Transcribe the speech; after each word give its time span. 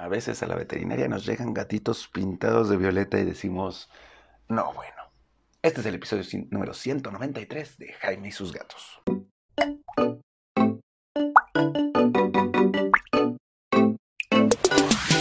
A 0.00 0.06
veces 0.06 0.44
a 0.44 0.46
la 0.46 0.54
veterinaria 0.54 1.08
nos 1.08 1.26
llegan 1.26 1.52
gatitos 1.52 2.06
pintados 2.06 2.68
de 2.68 2.76
violeta 2.76 3.18
y 3.18 3.24
decimos, 3.24 3.90
no, 4.46 4.72
bueno. 4.72 5.10
Este 5.60 5.80
es 5.80 5.86
el 5.86 5.96
episodio 5.96 6.22
número 6.52 6.72
193 6.72 7.78
de 7.78 7.92
Jaime 7.94 8.28
y 8.28 8.30
sus 8.30 8.52
gatos. 8.52 9.02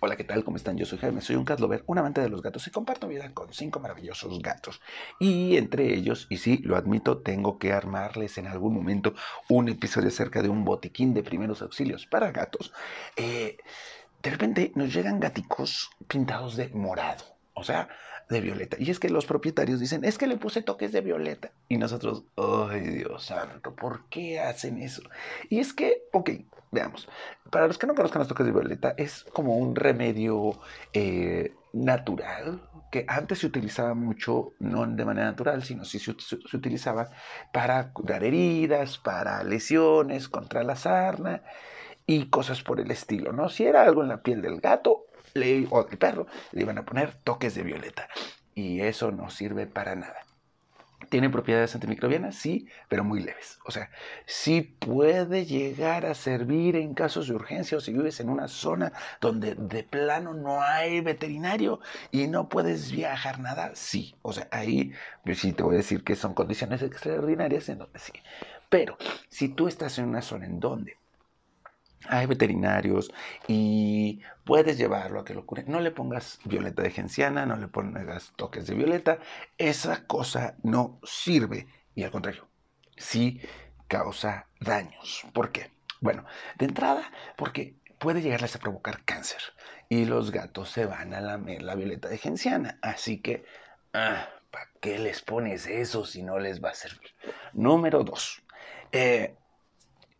Hola, 0.00 0.16
¿qué 0.16 0.24
tal? 0.24 0.42
¿Cómo 0.42 0.56
están? 0.56 0.78
Yo 0.78 0.86
soy 0.86 0.96
Jaime, 0.96 1.20
soy 1.20 1.36
un 1.36 1.44
cat 1.44 1.60
lover, 1.60 1.84
un 1.86 1.98
amante 1.98 2.22
de 2.22 2.30
los 2.30 2.40
gatos 2.40 2.66
y 2.66 2.70
comparto 2.70 3.08
vida 3.08 3.30
con 3.34 3.52
cinco 3.52 3.78
maravillosos 3.78 4.40
gatos. 4.40 4.80
Y 5.20 5.58
entre 5.58 5.94
ellos, 5.94 6.26
y 6.30 6.38
sí, 6.38 6.62
lo 6.64 6.78
admito, 6.78 7.18
tengo 7.18 7.58
que 7.58 7.74
armarles 7.74 8.38
en 8.38 8.46
algún 8.46 8.72
momento 8.72 9.12
un 9.50 9.68
episodio 9.68 10.08
acerca 10.08 10.40
de 10.40 10.48
un 10.48 10.64
botiquín 10.64 11.12
de 11.12 11.22
primeros 11.22 11.60
auxilios 11.60 12.06
para 12.06 12.32
gatos. 12.32 12.72
Eh, 13.16 13.58
de 14.22 14.30
repente 14.30 14.72
nos 14.74 14.94
llegan 14.94 15.20
gaticos 15.20 15.90
pintados 16.06 16.56
de 16.56 16.68
morado, 16.68 17.24
o 17.54 17.64
sea, 17.64 17.88
de 18.28 18.40
violeta. 18.40 18.76
Y 18.78 18.90
es 18.90 18.98
que 18.98 19.10
los 19.10 19.26
propietarios 19.26 19.80
dicen, 19.80 20.04
es 20.04 20.16
que 20.16 20.26
le 20.26 20.36
puse 20.36 20.62
toques 20.62 20.92
de 20.92 21.00
violeta. 21.00 21.50
Y 21.68 21.76
nosotros, 21.76 22.24
ay 22.36 22.80
Dios 22.80 23.24
santo, 23.24 23.74
¿por 23.74 24.08
qué 24.08 24.40
hacen 24.40 24.78
eso? 24.78 25.02
Y 25.48 25.58
es 25.58 25.72
que, 25.72 26.04
ok, 26.12 26.30
veamos, 26.70 27.08
para 27.50 27.66
los 27.66 27.78
que 27.78 27.86
no 27.86 27.94
conozcan 27.94 28.20
los 28.20 28.28
toques 28.28 28.46
de 28.46 28.52
violeta, 28.52 28.94
es 28.96 29.24
como 29.32 29.56
un 29.56 29.74
remedio 29.74 30.58
eh, 30.92 31.52
natural 31.72 32.62
que 32.90 33.04
antes 33.08 33.40
se 33.40 33.46
utilizaba 33.46 33.94
mucho, 33.94 34.52
no 34.58 34.86
de 34.86 35.04
manera 35.04 35.26
natural, 35.26 35.62
sino 35.64 35.84
si 35.84 35.98
se, 35.98 36.14
se, 36.18 36.56
utilizaba 36.56 37.10
para 37.52 37.92
curar 37.92 38.22
heridas, 38.22 38.98
para 38.98 39.42
lesiones, 39.44 40.28
contra 40.28 40.62
la 40.62 40.76
sarna 40.76 41.42
y 42.06 42.26
cosas 42.26 42.62
por 42.62 42.80
el 42.80 42.90
estilo, 42.90 43.32
¿no? 43.32 43.48
Si 43.48 43.64
era 43.64 43.82
algo 43.82 44.02
en 44.02 44.08
la 44.08 44.22
piel 44.22 44.42
del 44.42 44.60
gato 44.60 45.06
o 45.70 45.84
del 45.84 45.98
perro, 45.98 46.26
le 46.52 46.62
iban 46.62 46.78
a 46.78 46.84
poner 46.84 47.14
toques 47.24 47.54
de 47.54 47.62
violeta. 47.62 48.08
Y 48.54 48.80
eso 48.80 49.12
no 49.12 49.30
sirve 49.30 49.66
para 49.66 49.94
nada. 49.94 50.26
¿Tiene 51.08 51.30
propiedades 51.30 51.74
antimicrobianas? 51.74 52.36
Sí, 52.36 52.68
pero 52.88 53.04
muy 53.04 53.20
leves. 53.20 53.58
O 53.64 53.70
sea, 53.70 53.90
sí 54.24 54.62
puede 54.62 55.44
llegar 55.44 56.06
a 56.06 56.14
servir 56.14 56.76
en 56.76 56.94
casos 56.94 57.28
de 57.28 57.34
urgencia 57.34 57.78
o 57.78 57.80
si 57.80 57.92
vives 57.92 58.20
en 58.20 58.28
una 58.28 58.48
zona 58.48 58.92
donde 59.20 59.54
de 59.54 59.82
plano 59.82 60.32
no 60.32 60.62
hay 60.62 61.00
veterinario 61.00 61.80
y 62.12 62.28
no 62.28 62.48
puedes 62.48 62.92
viajar 62.92 63.40
nada, 63.40 63.72
sí. 63.74 64.14
O 64.22 64.32
sea, 64.32 64.48
ahí 64.50 64.92
pues 65.24 65.40
sí 65.40 65.52
te 65.52 65.62
voy 65.62 65.74
a 65.74 65.78
decir 65.78 66.04
que 66.04 66.16
son 66.16 66.34
condiciones 66.34 66.82
extraordinarias 66.82 67.68
en 67.68 67.78
donde 67.78 67.98
sí. 67.98 68.12
Pero 68.68 68.96
si 69.28 69.48
tú 69.48 69.68
estás 69.68 69.98
en 69.98 70.08
una 70.08 70.22
zona 70.22 70.46
en 70.46 70.60
donde 70.60 70.96
hay 72.08 72.26
veterinarios 72.26 73.12
y 73.48 74.20
puedes 74.44 74.78
llevarlo 74.78 75.20
a 75.20 75.24
que 75.24 75.34
lo 75.34 75.46
cure. 75.46 75.64
No 75.66 75.80
le 75.80 75.90
pongas 75.90 76.40
violeta 76.44 76.82
de 76.82 76.90
genciana, 76.90 77.46
no 77.46 77.56
le 77.56 77.68
pongas 77.68 78.32
toques 78.36 78.66
de 78.66 78.74
violeta. 78.74 79.18
Esa 79.58 80.06
cosa 80.06 80.56
no 80.62 80.98
sirve 81.02 81.66
y 81.94 82.04
al 82.04 82.10
contrario, 82.10 82.48
sí 82.96 83.40
causa 83.88 84.46
daños. 84.60 85.24
¿Por 85.32 85.52
qué? 85.52 85.70
Bueno, 86.00 86.24
de 86.58 86.66
entrada, 86.66 87.04
porque 87.36 87.76
puede 87.98 88.22
llegarles 88.22 88.56
a 88.56 88.58
provocar 88.58 89.04
cáncer 89.04 89.40
y 89.88 90.06
los 90.06 90.30
gatos 90.30 90.70
se 90.70 90.86
van 90.86 91.14
a 91.14 91.20
la 91.20 91.74
violeta 91.74 92.08
de 92.08 92.18
genciana. 92.18 92.78
Así 92.82 93.20
que, 93.20 93.44
ah, 93.92 94.28
¿para 94.50 94.68
qué 94.80 94.98
les 94.98 95.22
pones 95.22 95.66
eso 95.66 96.04
si 96.04 96.22
no 96.22 96.38
les 96.38 96.62
va 96.62 96.70
a 96.70 96.74
servir? 96.74 97.10
Número 97.52 98.02
dos, 98.02 98.42
eh, 98.90 99.36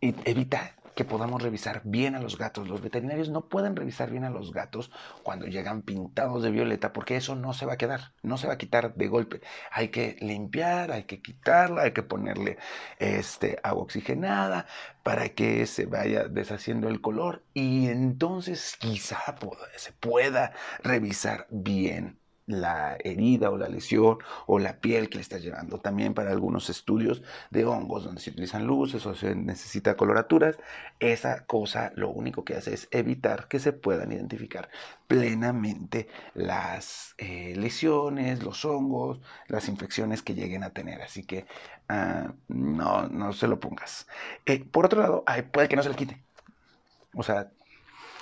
evita 0.00 0.76
que 0.96 1.04
podamos 1.04 1.42
revisar 1.42 1.82
bien 1.84 2.14
a 2.14 2.20
los 2.20 2.38
gatos. 2.38 2.66
Los 2.66 2.80
veterinarios 2.80 3.28
no 3.28 3.50
pueden 3.50 3.76
revisar 3.76 4.10
bien 4.10 4.24
a 4.24 4.30
los 4.30 4.50
gatos 4.50 4.90
cuando 5.22 5.46
llegan 5.46 5.82
pintados 5.82 6.42
de 6.42 6.50
violeta 6.50 6.94
porque 6.94 7.16
eso 7.16 7.36
no 7.36 7.52
se 7.52 7.66
va 7.66 7.74
a 7.74 7.76
quedar, 7.76 8.14
no 8.22 8.38
se 8.38 8.46
va 8.46 8.54
a 8.54 8.58
quitar 8.58 8.94
de 8.94 9.06
golpe. 9.06 9.42
Hay 9.70 9.88
que 9.88 10.16
limpiar, 10.20 10.90
hay 10.90 11.04
que 11.04 11.20
quitarla, 11.20 11.82
hay 11.82 11.92
que 11.92 12.02
ponerle 12.02 12.56
este, 12.98 13.58
agua 13.62 13.82
oxigenada 13.82 14.66
para 15.02 15.28
que 15.28 15.66
se 15.66 15.84
vaya 15.84 16.28
deshaciendo 16.28 16.88
el 16.88 17.02
color 17.02 17.44
y 17.52 17.88
entonces 17.88 18.76
quizá 18.80 19.18
se 19.76 19.92
pueda 19.92 20.54
revisar 20.82 21.46
bien 21.50 22.18
la 22.46 22.96
herida 23.02 23.50
o 23.50 23.58
la 23.58 23.68
lesión 23.68 24.18
o 24.46 24.58
la 24.58 24.80
piel 24.80 25.08
que 25.08 25.16
le 25.16 25.22
está 25.22 25.38
llevando. 25.38 25.78
También 25.78 26.14
para 26.14 26.30
algunos 26.30 26.70
estudios 26.70 27.22
de 27.50 27.64
hongos 27.64 28.04
donde 28.04 28.20
se 28.20 28.30
utilizan 28.30 28.66
luces 28.66 29.04
o 29.06 29.14
se 29.14 29.34
necesita 29.34 29.96
coloraturas, 29.96 30.56
esa 31.00 31.44
cosa 31.46 31.92
lo 31.96 32.10
único 32.10 32.44
que 32.44 32.54
hace 32.54 32.74
es 32.74 32.88
evitar 32.90 33.48
que 33.48 33.58
se 33.58 33.72
puedan 33.72 34.12
identificar 34.12 34.70
plenamente 35.08 36.08
las 36.34 37.14
eh, 37.18 37.54
lesiones, 37.56 38.42
los 38.42 38.64
hongos, 38.64 39.20
las 39.48 39.68
infecciones 39.68 40.22
que 40.22 40.34
lleguen 40.34 40.62
a 40.62 40.70
tener. 40.70 41.02
Así 41.02 41.24
que 41.24 41.46
ah, 41.88 42.32
no, 42.48 43.08
no 43.08 43.32
se 43.32 43.48
lo 43.48 43.60
pongas. 43.60 44.06
Eh, 44.46 44.64
por 44.64 44.86
otro 44.86 45.00
lado, 45.00 45.24
puede 45.52 45.68
que 45.68 45.76
no 45.76 45.82
se 45.82 45.90
le 45.90 45.96
quite. 45.96 46.22
O 47.14 47.22
sea, 47.22 47.50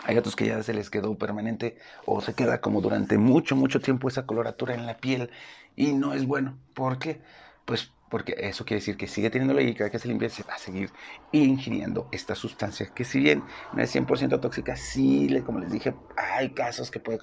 hay 0.04 0.15
gatos 0.15 0.37
que 0.37 0.47
ya 0.47 0.62
se 0.62 0.75
les 0.75 0.91
quedó 0.91 1.16
permanente 1.16 1.78
o 2.06 2.20
se 2.20 2.34
queda 2.34 2.60
como 2.60 2.81
durante 2.81 3.19
mucho, 3.19 3.56
mucho 3.56 3.81
tiempo 3.81 4.09
esa 4.09 4.26
coloratura 4.26 4.75
en 4.75 4.87
la 4.87 4.98
piel 4.98 5.31
y 5.76 5.92
no 5.94 6.12
es 6.12 6.26
bueno. 6.26 6.59
¿Por 6.75 6.98
qué? 6.98 7.20
Pues 7.65 7.91
porque 8.10 8.37
eso 8.38 8.65
quiere 8.65 8.81
decir 8.81 8.97
que 8.97 9.09
sigue 9.09 9.31
teniendo 9.31 9.59
y 9.60 9.75
cada 9.75 9.91
que 9.91 9.98
se 9.98 10.06
limpia 10.06 10.28
se 10.28 10.44
va 10.44 10.54
a 10.54 10.59
seguir 10.59 10.91
ingiriendo 11.32 12.09
esta 12.12 12.34
sustancia 12.34 12.87
que 12.94 13.04
si 13.04 13.19
bien 13.19 13.42
no 13.72 13.82
es 13.82 13.92
100% 13.92 14.41
tóxica, 14.41 14.76
sí, 14.76 15.28
como 15.44 15.59
les 15.59 15.72
dije, 15.72 15.94
hay 16.16 16.50
casos 16.50 16.91
que 16.91 17.00
puede 17.00 17.19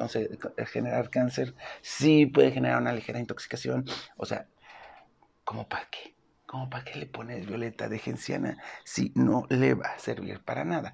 generar 0.65 1.09
cáncer, 1.09 1.55
sí 1.81 2.25
puede 2.25 2.51
generar 2.51 2.81
una 2.81 2.91
ligera 2.91 3.19
intoxicación, 3.19 3.85
o 4.17 4.25
sea, 4.25 4.47
¿cómo 5.45 5.69
para 5.69 5.87
qué? 5.89 6.15
¿Cómo 6.45 6.69
para 6.69 6.83
qué 6.83 6.99
le 6.99 7.05
pones 7.05 7.45
violeta 7.45 7.87
de 7.87 7.97
genciana 7.97 8.57
si 8.83 9.13
no 9.15 9.45
le 9.49 9.75
va 9.75 9.93
a 9.95 9.99
servir 9.99 10.41
para 10.43 10.65
nada? 10.65 10.93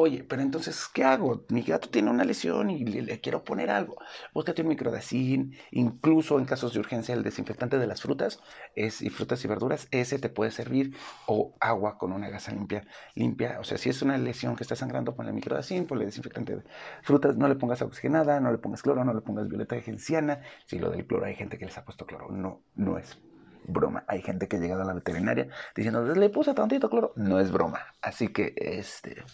Oye, 0.00 0.22
pero 0.22 0.42
entonces, 0.42 0.86
¿qué 0.86 1.02
hago? 1.02 1.44
Mi 1.48 1.62
gato 1.62 1.88
tiene 1.90 2.08
una 2.08 2.22
lesión 2.22 2.70
y 2.70 2.84
le, 2.84 3.20
quiero 3.20 3.42
poner 3.42 3.68
algo. 3.68 3.96
Búscate 4.32 4.62
un 4.62 4.68
microdacin, 4.68 5.56
incluso 5.72 6.38
en 6.38 6.44
casos 6.44 6.72
de 6.72 6.78
urgencia, 6.78 7.16
el 7.16 7.24
desinfectante 7.24 7.78
de 7.80 7.86
las 7.88 8.02
frutas 8.02 8.40
es, 8.76 9.02
y 9.02 9.10
frutas 9.10 9.44
y 9.44 9.48
verduras, 9.48 9.88
ese 9.90 10.20
te 10.20 10.28
puede 10.28 10.52
servir, 10.52 10.94
o 11.26 11.56
agua 11.58 11.98
con 11.98 12.12
una 12.12 12.28
gasa 12.28 12.52
limpia. 12.52 12.86
limpia. 13.16 13.58
O 13.58 13.64
sea, 13.64 13.76
si 13.76 13.88
es 13.88 14.00
una 14.00 14.16
lesión 14.18 14.54
que 14.54 14.62
está 14.62 14.76
sangrando, 14.76 15.16
ponle 15.16 15.32
microdacin, 15.32 15.84
ponle 15.88 16.04
desinfectante 16.04 16.54
de 16.54 16.62
frutas, 17.02 17.36
no 17.36 17.48
le 17.48 17.56
pongas 17.56 17.82
oxigenada, 17.82 18.38
no 18.38 18.52
le 18.52 18.58
pongas 18.58 18.82
cloro, 18.82 19.04
no 19.04 19.12
le 19.12 19.20
pongas 19.20 19.48
violeta 19.48 19.74
de 19.74 19.82
genciana. 19.82 20.42
Si 20.66 20.78
lo 20.78 20.90
del 20.90 21.08
cloro, 21.08 21.26
hay 21.26 21.34
gente 21.34 21.58
que 21.58 21.64
les 21.64 21.76
ha 21.76 21.84
puesto 21.84 22.06
cloro. 22.06 22.30
No, 22.30 22.62
no 22.76 22.98
es 22.98 23.18
broma. 23.66 24.04
Hay 24.06 24.22
gente 24.22 24.46
que 24.46 24.58
ha 24.58 24.60
llegado 24.60 24.82
a 24.82 24.84
la 24.84 24.94
veterinaria 24.94 25.48
diciendo, 25.74 26.04
le 26.04 26.30
puse 26.30 26.54
tantito 26.54 26.88
cloro. 26.88 27.14
No 27.16 27.40
es 27.40 27.50
broma. 27.50 27.80
Así 28.00 28.28
que, 28.28 28.54
este 28.56 29.24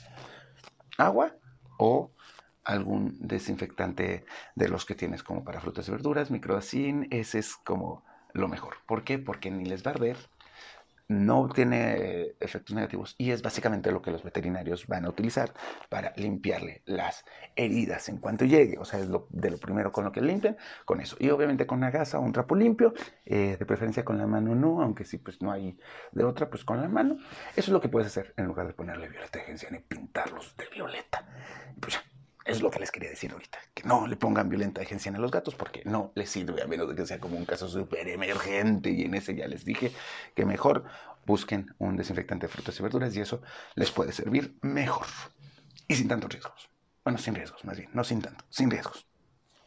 agua 0.99 1.37
o 1.79 2.13
algún 2.65 3.17
desinfectante 3.21 4.25
de 4.55 4.69
los 4.69 4.87
que 4.87 4.95
tienes 4.95 5.23
como 5.23 5.45
para 5.45 5.61
frutas 5.61 5.87
y 5.89 5.91
verduras, 5.91 6.31
microdacin, 6.31 7.09
ese 7.11 7.39
es 7.39 7.57
como 7.57 8.05
lo 8.33 8.49
mejor. 8.49 8.77
¿Por 8.87 9.05
qué? 9.05 9.19
Porque 9.19 9.51
ni 9.51 9.65
les 9.65 9.85
va 9.85 9.91
a 9.91 9.95
arder, 9.95 10.17
no 11.09 11.49
tiene 11.49 12.35
efectos 12.41 12.75
negativos 12.75 13.15
y 13.19 13.31
es 13.31 13.43
básicamente 13.43 13.93
lo 13.93 14.03
que 14.03 14.11
los 14.11 14.23
veterinarios 14.23 14.87
van 14.87 15.05
a 15.05 15.09
utilizar 15.09 15.53
para 15.89 16.13
limpiarle 16.17 16.83
las 16.87 17.25
heridas 17.57 18.09
en 18.09 18.19
cuanto 18.19 18.45
llegue. 18.45 18.79
O 18.79 18.85
sea, 18.85 19.01
es 19.01 19.09
de 19.09 19.51
lo 19.51 19.59
primero 19.59 19.93
con 19.93 20.05
lo 20.05 20.13
que 20.13 20.21
limpian, 20.21 20.57
con 20.85 21.01
eso. 21.01 21.17
Y 21.19 21.31
obviamente 21.31 21.67
con 21.67 21.79
una 21.79 21.91
gasa 21.91 22.19
o 22.19 22.23
un 22.23 22.33
trapo 22.33 22.55
limpio, 22.55 22.95
eh, 23.25 23.57
de 23.59 23.67
preferencia 23.67 24.05
con 24.05 24.19
la 24.19 24.27
mano 24.27 24.55
no, 24.55 24.83
aunque 24.83 25.05
si 25.05 25.19
pues 25.19 25.41
no 25.43 25.53
hay 25.53 25.79
de 26.13 26.25
otra, 26.25 26.49
pues 26.49 26.65
con 26.65 26.81
la 26.81 26.89
mano. 26.89 27.17
Eso 27.51 27.69
es 27.69 27.69
lo 27.69 27.81
que 27.81 27.89
puedes 27.89 28.09
hacer 28.09 28.35
en 28.37 28.47
lugar 28.47 28.67
de 28.67 28.73
ponerle 28.73 29.09
violeta 29.09 29.39
de 29.39 29.45
genciana 29.45 29.79
y 29.79 29.81
pintarlos 29.81 30.57
de 30.57 30.67
violeta. 30.69 31.24
Es 32.45 32.61
lo 32.61 32.71
que 32.71 32.79
les 32.79 32.91
quería 32.91 33.09
decir 33.09 33.33
ahorita. 33.33 33.59
Que 33.73 33.85
no 33.85 34.07
le 34.07 34.17
pongan 34.17 34.49
violenta 34.49 34.81
de 34.81 34.87
genciana 34.87 35.19
a 35.19 35.21
los 35.21 35.31
gatos 35.31 35.55
porque 35.55 35.83
no 35.85 36.13
les 36.15 36.29
sirve, 36.29 36.63
a 36.63 36.67
menos 36.67 36.89
de 36.89 36.95
que 36.95 37.07
sea 37.07 37.19
como 37.19 37.39
un 37.39 37.47
caso 37.47 37.69
súper 37.69 38.07
emergente. 38.09 38.91
Y 38.91 39.03
en 39.03 39.15
ese 39.15 39.35
ya 39.35 39.49
les 39.49 39.65
dije 39.65 39.93
que 40.35 40.45
mejor 40.45 40.85
busquen 41.25 41.75
un 41.79 41.97
desinfectante 41.97 42.47
de 42.47 42.53
frutas 42.53 42.79
y 42.79 42.83
verduras 42.83 43.17
y 43.17 43.21
eso 43.21 43.41
les 43.75 43.91
puede 43.91 44.13
servir 44.13 44.57
mejor. 44.61 45.07
Y 45.89 45.95
sin 45.95 46.09
tantos 46.09 46.31
riesgos. 46.31 46.69
Bueno, 47.03 47.19
sin 47.19 47.35
riesgos, 47.35 47.65
más 47.65 47.79
bien. 47.79 47.91
No 47.95 48.05
sin 48.05 48.21
tanto, 48.21 48.45
sin 48.51 48.71
riesgos. 48.71 49.07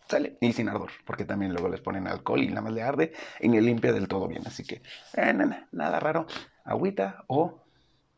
¿Sale? 0.08 0.38
Y 0.40 0.54
sin 0.54 0.70
ardor, 0.70 0.92
porque 1.06 1.26
también 1.26 1.52
luego 1.52 1.68
les 1.68 1.82
ponen 1.82 2.08
alcohol 2.08 2.42
y 2.42 2.48
nada 2.48 2.62
más 2.62 2.74
le 2.74 2.82
arde 2.82 3.14
y 3.42 3.50
ni 3.50 3.60
limpia 3.60 3.92
del 3.92 4.08
todo 4.08 4.28
bien. 4.28 4.46
Así 4.48 4.64
que, 4.64 4.82
eh, 5.14 5.34
nada, 5.34 5.68
nada 5.72 6.00
raro. 6.00 6.28
Agüita 6.64 7.26
o, 7.28 7.62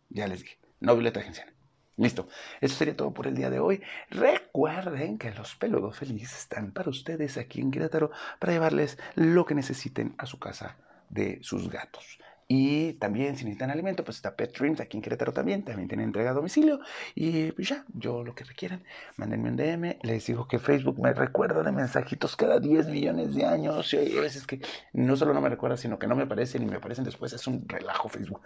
ya 0.09 0.27
les 0.27 0.41
dije, 0.43 0.59
no 0.81 0.93
violeta 0.93 1.19
de 1.19 1.25
genciana. 1.25 1.51
Listo. 1.99 2.29
Eso 2.61 2.75
sería 2.75 2.95
todo 2.95 3.13
por 3.13 3.27
el 3.27 3.35
día 3.35 3.49
de 3.49 3.59
hoy. 3.59 3.81
Recuerden 4.09 5.17
que 5.17 5.31
los 5.31 5.55
peludos 5.55 5.97
felices 5.97 6.37
están 6.39 6.71
para 6.71 6.89
ustedes 6.89 7.37
aquí 7.37 7.59
en 7.59 7.71
Querétaro 7.71 8.11
para 8.39 8.53
llevarles 8.53 8.97
lo 9.15 9.45
que 9.45 9.53
necesiten 9.53 10.15
a 10.17 10.25
su 10.25 10.39
casa 10.39 10.77
de 11.09 11.39
sus 11.41 11.69
gatos. 11.69 12.19
Y 12.51 12.93
también 12.93 13.37
si 13.37 13.45
necesitan 13.45 13.69
alimento, 13.69 14.03
pues 14.03 14.17
está 14.17 14.35
Pet 14.35 14.57
Dreams 14.57 14.81
aquí 14.81 14.97
en 14.97 15.03
Querétaro 15.03 15.31
también, 15.31 15.63
también 15.63 15.87
tienen 15.87 16.07
entrega 16.07 16.31
a 16.31 16.33
domicilio. 16.33 16.79
Y 17.13 17.51
pues 17.51 17.69
ya, 17.69 17.85
yo 17.93 18.23
lo 18.23 18.33
que 18.33 18.43
requieran, 18.43 18.83
mándenme 19.17 19.49
un 19.49 19.55
DM, 19.55 19.99
les 20.01 20.25
digo 20.25 20.47
que 20.47 20.57
Facebook 20.57 20.99
me 20.99 21.13
recuerda 21.13 21.61
de 21.61 21.71
mensajitos 21.71 22.35
cada 22.35 22.59
10 22.59 22.87
millones 22.87 23.35
de 23.35 23.45
años. 23.45 23.93
Y 23.93 23.97
hay 23.97 24.19
veces 24.19 24.47
que 24.47 24.59
no 24.93 25.15
solo 25.15 25.35
no 25.35 25.41
me 25.41 25.49
recuerda, 25.49 25.77
sino 25.77 25.99
que 25.99 26.07
no 26.07 26.15
me 26.15 26.23
aparecen 26.23 26.63
y 26.63 26.65
me 26.65 26.77
aparecen 26.77 27.05
después. 27.05 27.33
Es 27.33 27.45
un 27.45 27.69
relajo 27.69 28.09
Facebook. 28.09 28.41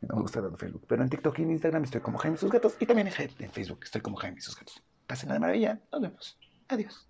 No 0.00 0.16
me 0.16 0.22
gusta 0.22 0.40
dar 0.40 0.56
Facebook. 0.56 0.86
Pero 0.88 1.02
en 1.02 1.10
TikTok 1.10 1.38
y 1.38 1.42
en 1.42 1.50
Instagram 1.50 1.84
estoy 1.84 2.00
como 2.00 2.16
Jaime 2.16 2.36
y 2.36 2.40
sus 2.40 2.50
gatos. 2.50 2.74
Y 2.80 2.86
también 2.86 3.08
en 3.08 3.50
Facebook 3.50 3.80
estoy 3.82 4.00
como 4.00 4.16
Jaime 4.16 4.38
y 4.38 4.40
sus 4.40 4.56
gatos. 4.56 4.82
Pasen 5.06 5.28
la 5.28 5.38
maravilla. 5.38 5.78
Nos 5.92 6.00
vemos. 6.00 6.38
Adiós. 6.68 7.06